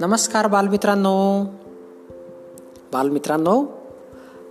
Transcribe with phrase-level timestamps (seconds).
[0.00, 1.44] नमस्कार बालमित्रांनो.
[2.92, 3.64] बालमित्रांनो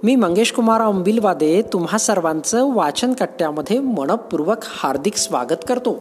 [0.03, 5.93] मी मंगेश कुमार अंबिलवादे तुम्हा सर्वांचं वाचन कट्ट्यामध्ये मनपूर्वक हार्दिक स्वागत करतो.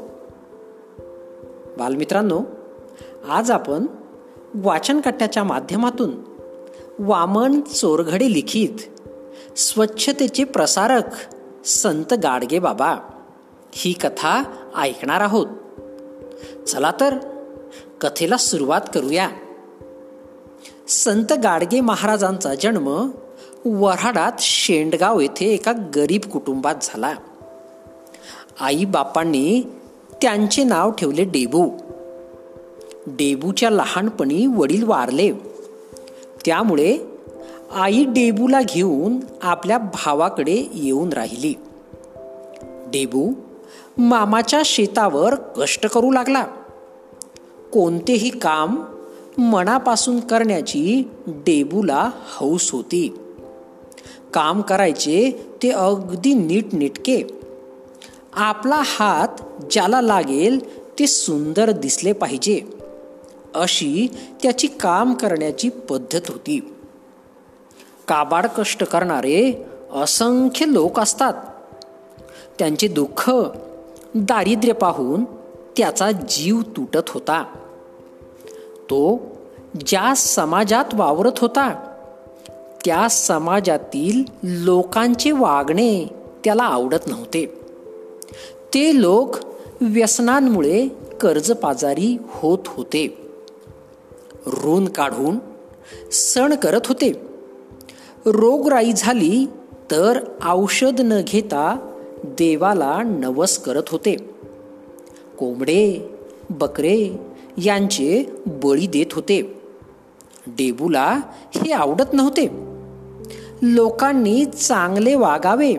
[1.78, 2.40] बालमित्रांनो
[3.28, 3.86] आज आपण
[4.54, 6.10] वाचन कट्ट्याच्या माध्यमातून
[6.98, 9.00] वामन चोरघडे लिखित
[9.58, 11.04] स्वच्छतेचे प्रसारक
[11.66, 13.13] संत गाडगे बाबा
[13.76, 14.42] ही कथा
[14.76, 15.46] ऐकणार आहोत.
[16.68, 17.16] चला तर
[18.00, 19.30] कथेला सुरुवात करूया.
[20.88, 23.10] संत गाडगे महाराजांचा जन्म
[23.64, 27.14] वऱ्हाडात शेंडगाव येथे एका गरीब कुटुंबात झाला.
[28.60, 29.62] आई बापांनी
[30.22, 31.70] त्यांचे नाव ठेवले डेबू.
[33.06, 35.32] डेबूच्या लहानपणी वडील वारले.
[36.46, 36.98] त्यामुळे
[37.72, 41.54] आई डेबूला घेऊन आपल्या भावाकडे येऊन राहिली.
[42.86, 43.32] डेबू
[43.98, 46.42] मामाच्या शेतावर कष्ट करू लागला.
[47.72, 48.84] कोणतेही काम
[49.38, 53.14] मनापासून करण्याची डेबूला हौस होती.
[54.34, 57.22] काम करायचे ते अगदी नीटनेटके.
[58.32, 59.28] आपला हात
[59.70, 62.60] ज्याला लागेल ते सुंदर दिसले पाहिजे.
[63.54, 64.08] अशी
[64.42, 66.74] त्याची काम करण्याची पद्धत होती.
[68.08, 71.34] काबाड कष्ट करणारे असंख्य लोक असतात.
[72.58, 73.30] त्यांचे दुःख
[74.14, 75.24] दारिद्र्य पाहून
[75.76, 77.42] त्याचा जीव तुटत होता.
[78.74, 79.18] तो
[79.86, 81.96] ज्या समाजात वावरत होता
[82.84, 86.04] त्या समाजातील लोकांचे वागणे
[86.44, 87.60] त्याला आवडत नव्हते.
[88.74, 89.36] ते लोक
[89.80, 90.88] व्यसनांमुळे
[91.20, 93.30] कर्जपाजारी होत होते.
[94.46, 95.38] ऋण काढून
[96.12, 97.12] सण करत होते.
[98.26, 99.46] रोगराई झाली
[99.90, 101.90] तर औषध न घेता
[102.24, 104.16] देवाला नवस करत होते.
[105.38, 106.10] कोंबडे
[106.50, 107.10] बकरे
[107.58, 109.62] यांचे बळी देत होते.
[110.46, 111.20] डेबूला
[111.54, 112.46] हे आवडत नव्हते.
[113.62, 115.74] लोकांनी चांगले वागावे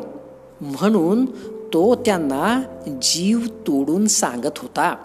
[0.62, 1.26] म्हणून
[1.74, 2.62] तो त्यांना
[3.02, 4.96] जीव तोडून सांगत होता.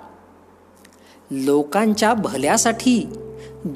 [1.31, 3.09] लोकांच्या भल्यासाठी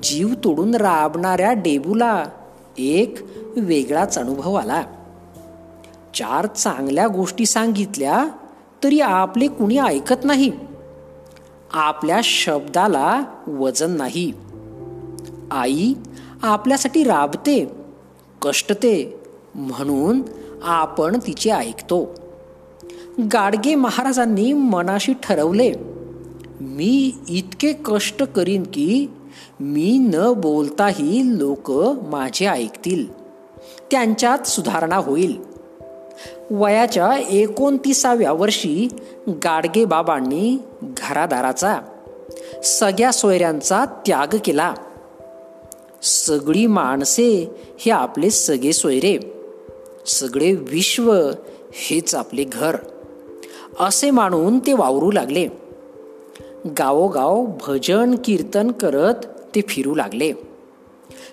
[0.02, 2.24] जीव तोडून राबणाऱ्या डेबूला
[2.78, 3.18] एक
[3.56, 4.82] वेगळाच अनुभव आला.
[6.14, 8.28] चार चांगल्या गोष्टी सांगितल्या
[8.84, 10.52] तरी आपले कुणी ऐकत नाही.
[11.72, 14.32] आपल्या शब्दाला वजन नाही.
[15.50, 15.94] आई
[16.42, 17.72] आपल्यासाठी राबते
[18.42, 19.20] कष्टते
[19.54, 20.22] म्हणून
[20.62, 22.14] आपण तिचे ऐकतो.
[23.32, 25.72] गाडगे महाराजांनी मनाशी ठरवले
[26.60, 29.10] मी इतके कष्ट करीन की
[29.60, 31.70] मी न बोलताही लोक
[32.08, 33.12] माझे ऐकतील.
[33.90, 35.53] त्यांच्यात सुधारणा होईल.
[36.50, 38.88] वयाच्या एकोणतीसाव्या वर्षी
[39.28, 41.80] गाडगे बाबांनी घरादाराचा
[42.64, 44.74] सगळ्या सोयऱ्यांचा त्याग केला.
[46.02, 49.18] सगळी माणसे हे आपले सगळे सोयरे
[50.06, 51.30] सगळे विश्व
[51.72, 52.76] हेच आपले घर
[53.80, 55.48] असे मानून ते वावरू लागले.
[56.78, 59.24] गावोगाव भजन कीर्तन करत
[59.54, 60.32] ते फिरू लागले.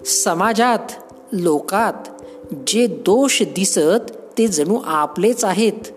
[0.06, 0.92] समाजात
[1.32, 2.08] लोकात
[2.68, 4.12] जे दोष दिसत
[4.42, 5.88] ते जणू आपलेच आहेत.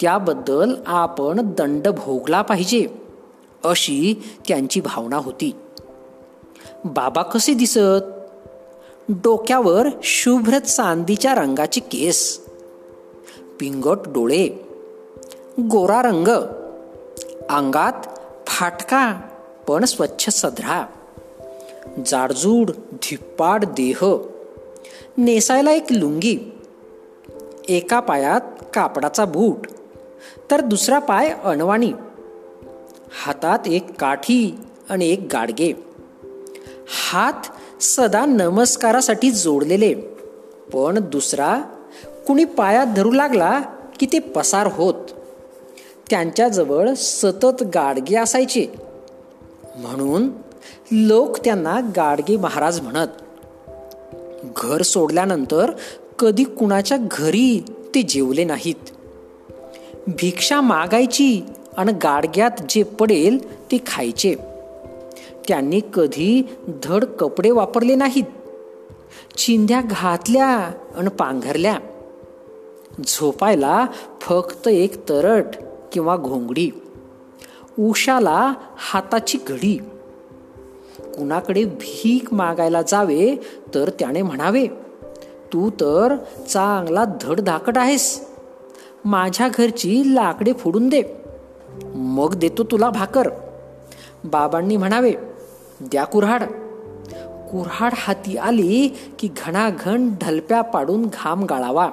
[0.00, 2.86] त्याबद्दल आपण दंड भोगला पाहिजे
[3.64, 5.56] अशी त्यांची भावना होती.
[6.84, 8.02] बाबा कसे दिसत?
[9.08, 12.40] डोक्यावर शुभ्र चांदीच्या रंगाचे केस
[13.60, 14.48] पिंगट डोळे
[15.70, 16.28] गोरा रंग
[17.50, 18.06] अंगात
[18.46, 19.20] फाटका
[19.68, 20.86] पण स्वच्छ सधरा
[22.06, 24.04] जाडजूड धिप्पाड देह
[25.18, 26.38] नेसायला एक लुंगी
[27.68, 28.40] एका पायात
[28.74, 29.66] कापडाचा बूट
[30.50, 31.92] तर दुसरा पाय अणवाणी.
[33.24, 34.56] हातात एक काठी
[34.90, 35.72] आणि एक गाडगे.
[37.12, 37.46] हात
[37.82, 39.94] सदा नमस्कारासाठी जोडलेले
[40.72, 41.58] पण दुसरा
[42.26, 43.60] कुणी पायात धरू लागला
[44.00, 44.94] की ते पसार होत.
[46.10, 48.66] त्यांच्याजवळ सतत गाडगे असायचे.
[49.76, 50.28] म्हणून
[50.90, 53.08] लोक त्यांना गाडगे महाराज म्हणत
[54.56, 55.70] घर सोडल्यानंतर
[56.18, 57.64] कधी कुणाच्या घरी
[57.94, 58.74] ते जेवले नाहीत.
[60.06, 61.42] भिक्षा मागायची
[61.76, 64.34] आणि गाडग्यात जे पडेल ते खायचे.
[65.48, 66.48] त्यांनी कधी
[66.84, 68.24] धड कपडे वापरले नाहीत.
[69.36, 70.48] चिंध्या घातल्या
[70.96, 71.78] आणि पांघरल्या.
[73.06, 73.86] झोपायला
[74.20, 75.44] फक्त एक तरट
[75.92, 76.70] किंवा घोंगडी.
[77.78, 79.78] उशाला हाताची घडी.
[80.98, 83.36] कुणाकडे भीक मागायला जावे
[83.74, 84.66] तर त्याने म्हणावे
[85.54, 86.16] तू तर
[86.48, 88.28] चांगला धडधाकट आहेस.
[89.04, 91.02] माझ्या घरची लाकडे फोडून दे.
[91.94, 93.28] मग देतो तुला भाकर.
[94.24, 95.12] बाबांनी म्हणावे
[95.80, 96.42] द्या कुऱ्हाड.
[97.50, 101.90] कुऱ्हाड हाती आली की घणाघण ढलप्या पाडून घाम गाळावा.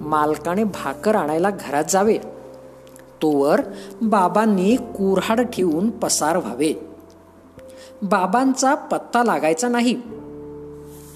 [0.00, 2.18] मालकाने भाकर आणायला घरात जावे.
[3.22, 3.60] तोवर
[4.02, 6.72] बाबांनी कुऱ्हाड ठेवून पसार व्हावे.
[8.02, 10.19] बाबांचा पत्ता लागायचा नाही.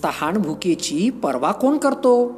[0.05, 2.33] तहान पर्वा कोण करतो?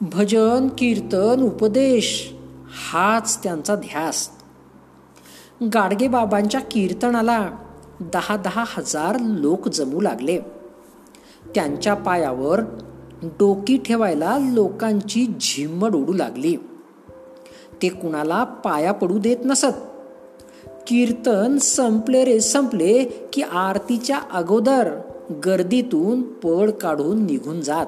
[0.00, 2.32] भजन कीर्तन उपदेश
[2.92, 4.30] हाच त्यांचा ध्यास.
[5.74, 7.50] गाडगेबाबांच्या कीर्तनाला
[8.00, 10.38] दहा दहा हजार लोक जमू लागले.
[11.54, 12.60] त्यांच्या पायावर
[13.22, 16.56] डोकी ठेवायला लोकांची झिम्मड उडू लागली.
[17.82, 19.76] ते कुणाला पाया पडू देत नसत.
[20.86, 24.90] कीर्तन संपले रे संपले की आरतीच्या अगोदर
[25.30, 27.86] गर्दीतून पळ काढून निघून जात.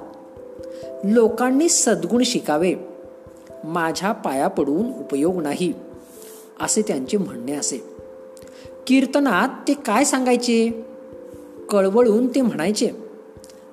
[1.04, 2.74] लोकांनी सद्गुण शिकावे.
[3.64, 5.72] माझ्या पाया पडून उपयोग नाही
[6.60, 7.84] असे त्यांचे म्हणणे असे.
[8.86, 10.70] कीर्तनात ते काय सांगायचे?
[11.70, 12.90] कळवळून ते म्हणायचे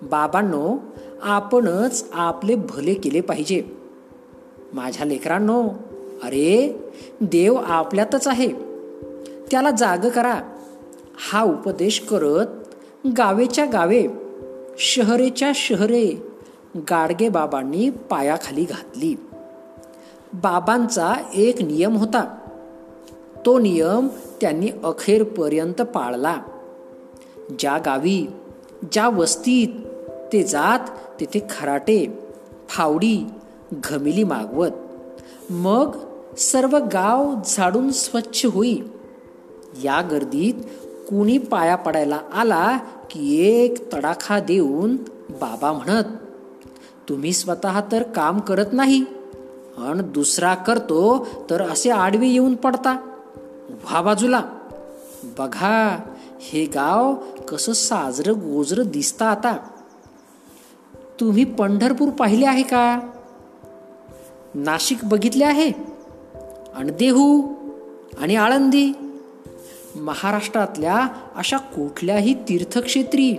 [0.02, 0.78] बाबांनो
[1.22, 3.64] आपणच आपले भले केले पाहिजे.
[4.74, 5.64] माझ्या लेकरांनो
[6.24, 6.80] अरे
[7.22, 8.48] देव आपल्यातच आहे.
[9.52, 10.42] त्याला जाग करा.
[11.32, 12.46] हा उपदेश करत
[13.06, 14.08] गावेच्या गावे
[14.78, 16.28] शहरेच्या शहरे
[16.76, 19.16] गाडगे बाबांनी पायाखाली घातली.
[20.34, 22.38] बाबांचा एक नियम होता.
[23.46, 24.08] तो नियम
[24.42, 26.38] त्यांनी अखेरपर्यंत पाळला.
[27.60, 28.28] ज्या गावी
[28.92, 29.68] ज्या वस्तीत
[30.34, 30.80] ते जात
[31.20, 32.20] तेथे खराटे
[32.70, 33.28] फावडी
[33.72, 34.72] घमिली मागवत.
[35.50, 35.98] मग
[36.38, 38.76] सर्व गाव झाडून स्वच्छ होई.
[39.84, 40.54] या गर्दीत
[41.08, 42.78] कुणी पाया पडायला आला
[43.12, 44.96] की एक तडाखा देऊन
[45.30, 46.04] बाबा म्हणत
[47.10, 49.06] तुम्ही स्वतः तर काम करत नाही
[49.78, 52.92] आणि दुसरा करतो तर असे आडवे येऊन पडता.
[53.70, 54.42] उभा बाजूला.
[55.40, 56.00] बघा
[56.40, 57.16] हे गाव
[57.48, 59.58] कसं साजरं गोजरं दिसतं आता.
[61.20, 63.00] तुम्ही पंढरपूर पाहिले आहे का?
[64.56, 65.72] नाशिक बघितले आहे.
[66.76, 67.54] आणि देहू
[68.22, 69.07] आणि आळंदी.
[70.02, 73.36] महाराष्ट्रातल्या अशा कुठल्याही तीर्थक्षेत्री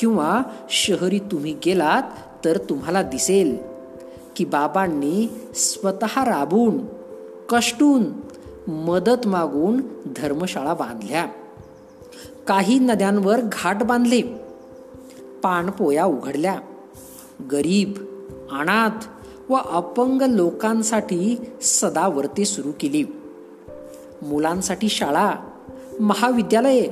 [0.00, 0.40] किंवा
[0.70, 2.02] शहरी तुम्ही गेलात
[2.44, 3.58] तर तुम्हाला दिसेल
[4.36, 6.78] की बाबांनी स्वतः राबून
[7.48, 8.04] कष्टून
[8.70, 9.80] मदत मागून
[10.16, 11.26] धर्मशाळा बांधल्या.
[12.46, 14.22] काही नद्यांवर घाट बांधले.
[15.42, 16.60] पाणपोया उघडल्या.
[17.52, 17.92] गरीब
[18.52, 19.04] अनाथ
[19.48, 23.04] व अपंग लोकांसाठी सदावर्ते सुरू केली.
[24.22, 25.32] मुलांसाठी शाळा
[26.00, 26.90] महाविद्यालये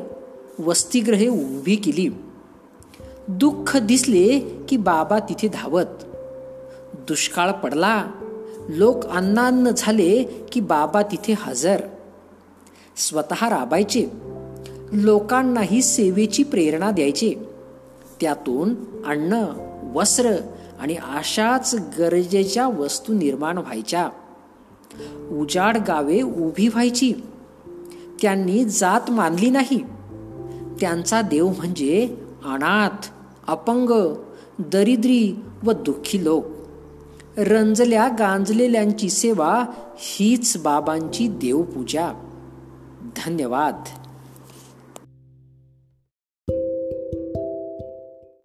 [0.59, 2.09] वसतिग्रहे उभी केली.
[3.29, 5.87] दुःख दिसले की बाबा तिथे धावत.
[7.09, 8.07] दुष्काळ पडला.
[8.69, 10.23] लोक अन्नान्न झाले
[10.53, 11.81] की बाबा तिथे हजर.
[12.97, 14.07] स्वतः राबायचे.
[14.93, 17.35] लोकांनाही सेवेची प्रेरणा द्यायचे.
[18.21, 18.75] त्यातून
[19.07, 19.45] अन्न
[19.95, 20.31] वस्त्र
[20.81, 24.09] आणि अशाच गरजेच्या वस्तू निर्माण व्हायच्या.
[25.31, 27.13] उजाड गावे उभी व्हायची.
[28.23, 29.85] त्यांनी जात मानली नाही.
[30.81, 33.09] त्यांचा देव म्हणजे अनाथ
[33.47, 34.15] अपंग
[34.59, 36.45] दरिद्री व दुःखी लोक.
[37.37, 39.65] रंजल्या गांजलेल्यांची सेवा
[39.97, 42.13] हीच बाबांची देवपूजा.
[43.17, 43.83] धन्यवाद.